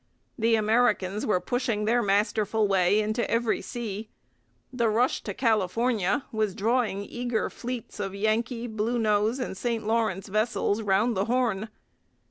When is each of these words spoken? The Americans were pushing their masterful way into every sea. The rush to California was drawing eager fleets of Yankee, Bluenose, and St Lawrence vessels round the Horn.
The 0.35 0.55
Americans 0.55 1.27
were 1.27 1.39
pushing 1.39 1.85
their 1.85 2.01
masterful 2.01 2.67
way 2.67 2.99
into 2.99 3.29
every 3.29 3.61
sea. 3.61 4.09
The 4.73 4.89
rush 4.89 5.21
to 5.21 5.33
California 5.35 6.25
was 6.31 6.55
drawing 6.55 7.03
eager 7.05 7.51
fleets 7.51 7.99
of 7.99 8.15
Yankee, 8.15 8.67
Bluenose, 8.67 9.37
and 9.39 9.55
St 9.55 9.85
Lawrence 9.85 10.27
vessels 10.27 10.81
round 10.81 11.15
the 11.15 11.25
Horn. 11.25 11.69